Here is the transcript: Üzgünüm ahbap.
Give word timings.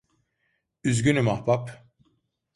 Üzgünüm 0.83 1.27
ahbap. 1.27 1.87